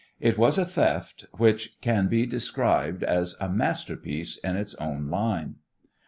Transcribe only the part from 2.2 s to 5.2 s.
described as a masterpiece in its own